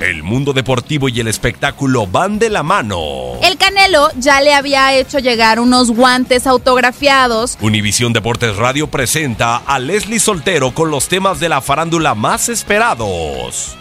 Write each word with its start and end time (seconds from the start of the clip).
El 0.00 0.22
mundo 0.22 0.52
deportivo 0.52 1.08
y 1.08 1.18
el 1.20 1.26
espectáculo 1.26 2.06
van 2.06 2.38
de 2.38 2.48
la 2.48 2.62
mano. 2.62 3.34
El 3.42 3.56
Canelo 3.56 4.08
ya 4.16 4.40
le 4.40 4.54
había 4.54 4.94
hecho 4.94 5.18
llegar 5.18 5.58
unos 5.58 5.90
guantes 5.90 6.46
autografiados. 6.46 7.58
Univisión 7.60 8.12
Deportes 8.12 8.56
Radio 8.56 8.88
presenta 8.88 9.56
a 9.56 9.78
Leslie 9.78 10.20
Soltero 10.20 10.72
con 10.74 10.90
los 10.90 11.08
temas 11.08 11.40
de 11.40 11.48
la 11.48 11.60
farándula 11.60 12.14
más 12.14 12.48
esperados. 12.48 13.76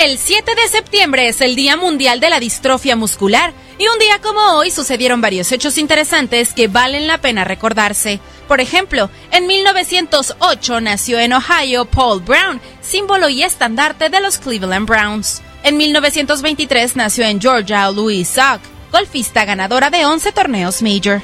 El 0.00 0.16
7 0.16 0.54
de 0.54 0.66
septiembre 0.68 1.28
es 1.28 1.42
el 1.42 1.54
Día 1.54 1.76
Mundial 1.76 2.20
de 2.20 2.30
la 2.30 2.40
Distrofia 2.40 2.96
Muscular 2.96 3.52
y 3.76 3.86
un 3.86 3.98
día 3.98 4.18
como 4.22 4.40
hoy 4.56 4.70
sucedieron 4.70 5.20
varios 5.20 5.52
hechos 5.52 5.76
interesantes 5.76 6.54
que 6.54 6.68
valen 6.68 7.06
la 7.06 7.18
pena 7.18 7.44
recordarse. 7.44 8.18
Por 8.48 8.62
ejemplo, 8.62 9.10
en 9.30 9.46
1908 9.46 10.80
nació 10.80 11.18
en 11.18 11.34
Ohio 11.34 11.84
Paul 11.84 12.22
Brown, 12.22 12.62
símbolo 12.80 13.28
y 13.28 13.42
estandarte 13.42 14.08
de 14.08 14.22
los 14.22 14.38
Cleveland 14.38 14.88
Browns. 14.88 15.42
En 15.64 15.76
1923 15.76 16.96
nació 16.96 17.26
en 17.26 17.38
Georgia 17.38 17.90
Louise 17.90 18.36
Sack, 18.36 18.62
golfista 18.90 19.44
ganadora 19.44 19.90
de 19.90 20.06
11 20.06 20.32
torneos 20.32 20.80
major. 20.80 21.20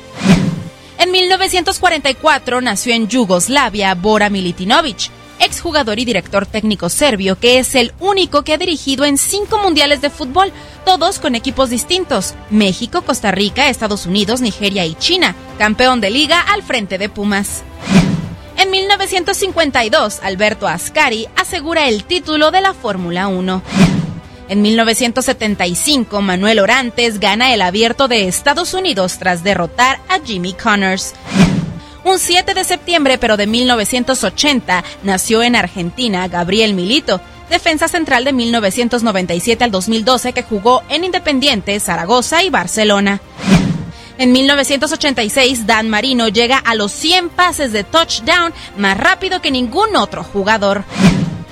En 0.99 1.11
1944 1.13 2.61
nació 2.61 2.93
en 2.93 3.09
Yugoslavia 3.09 3.95
Bora 3.95 4.29
Milutinovic, 4.29 5.11
exjugador 5.41 5.99
y 5.99 6.05
director 6.05 6.47
técnico 6.47 6.89
serbio 6.89 7.39
que 7.39 7.59
es 7.59 7.75
el 7.75 7.93
único 8.01 8.43
que 8.43 8.55
ha 8.55 8.59
dirigido 8.59 9.05
en 9.05 9.19
cinco 9.19 9.59
mundiales 9.59 10.01
de 10.01 10.11
fútbol, 10.11 10.53
todos 10.85 11.19
con 11.19 11.35
equipos 11.35 11.71
distintos, 11.71 12.35
México, 12.51 13.03
Costa 13.03 13.31
Rica, 13.31 13.69
Estados 13.69 14.07
Unidos, 14.07 14.41
Nigeria 14.41 14.87
y 14.87 14.95
China, 14.95 15.35
campeón 15.59 16.01
de 16.01 16.11
liga 16.11 16.41
al 16.41 16.63
frente 16.63 16.99
de 16.99 17.09
Pumas. 17.09 17.63
En 18.57 18.71
1952, 18.71 20.21
Alberto 20.23 20.67
Ascari 20.67 21.29
asegura 21.37 21.89
el 21.89 22.05
título 22.05 22.51
de 22.51 22.63
la 22.63 22.73
Fórmula 22.73 23.29
1. 23.29 23.63
En 24.49 24.63
1975, 24.63 26.23
Manuel 26.23 26.61
Orantes 26.61 27.21
gana 27.21 27.53
el 27.53 27.61
abierto 27.63 28.09
de 28.09 28.29
Estados 28.29 28.75
Unidos 28.75 29.19
tras 29.19 29.43
derrotar 29.43 30.01
a 30.09 30.21
Jimmy 30.25 30.55
Connors. 30.55 31.15
Un 32.07 32.21
7 32.21 32.55
de 32.55 32.63
septiembre, 32.63 33.19
pero 33.19 33.37
de 33.37 33.49
1980, 33.49 34.85
nació 35.03 35.43
en 35.43 35.57
Argentina 35.57 36.29
Gabriel 36.29 36.73
Milito, 36.73 37.21
defensa 37.51 37.89
central 37.89 38.25
de 38.25 38.33
1997 38.33 39.65
al 39.65 39.73
2012 39.73 40.33
que 40.33 40.45
jugó 40.45 40.85
en 40.89 41.03
Independiente, 41.03 41.81
Zaragoza 41.81 42.45
y 42.45 42.49
Barcelona. 42.49 43.21
En 44.19 44.31
1986, 44.31 45.67
Dan 45.67 45.91
Marino 45.91 46.29
llega 46.29 46.59
a 46.59 46.77
los 46.77 46.93
100 46.93 47.29
pases 47.31 47.73
de 47.73 47.83
touchdown 47.83 48.55
más 48.79 48.97
rápido 48.97 49.43
que 49.43 49.51
ningún 49.51 49.97
otro 49.97 50.23
jugador. 50.23 50.85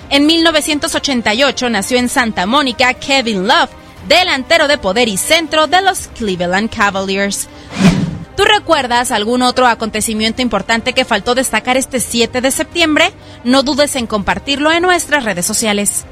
En 0.08 0.24
1988 0.24 1.68
nació 1.68 1.98
en 1.98 2.08
Santa 2.08 2.46
Mónica 2.46 2.94
Kevin 2.94 3.48
Love, 3.48 3.70
delantero 4.06 4.68
de 4.68 4.78
poder 4.78 5.08
y 5.08 5.16
centro 5.16 5.66
de 5.66 5.82
los 5.82 6.06
Cleveland 6.16 6.70
Cavaliers. 6.70 7.48
¿Tú 8.36 8.44
recuerdas 8.44 9.12
algún 9.12 9.42
otro 9.42 9.66
acontecimiento 9.66 10.42
importante 10.42 10.92
que 10.92 11.04
faltó 11.04 11.34
destacar 11.34 11.76
este 11.76 12.00
7 12.00 12.40
de 12.40 12.50
septiembre? 12.50 13.12
No 13.44 13.62
dudes 13.62 13.94
en 13.96 14.06
compartirlo 14.06 14.72
en 14.72 14.82
nuestras 14.82 15.24
redes 15.24 15.46
sociales. 15.46 16.04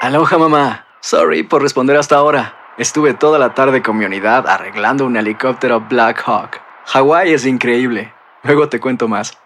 Aloha 0.00 0.38
mamá. 0.38 0.86
Sorry 1.02 1.42
por 1.42 1.62
responder 1.62 1.96
hasta 1.96 2.16
ahora. 2.16 2.56
Estuve 2.78 3.14
toda 3.14 3.38
la 3.38 3.54
tarde 3.54 3.82
con 3.82 3.98
mi 3.98 4.04
unidad 4.04 4.46
arreglando 4.46 5.04
un 5.04 5.16
helicóptero 5.16 5.80
Black 5.88 6.22
Hawk. 6.24 6.60
Hawái 6.86 7.32
es 7.32 7.44
increíble. 7.46 8.12
Luego 8.42 8.68
te 8.68 8.80
cuento 8.80 9.08
más. 9.08 9.36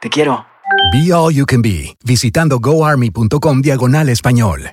Te 0.00 0.08
quiero. 0.08 0.46
Be 0.92 1.12
All 1.12 1.34
You 1.34 1.46
Can 1.46 1.62
Be, 1.62 1.96
visitando 2.04 2.58
goarmy.com 2.58 3.60
diagonal 3.60 4.08
español. 4.08 4.72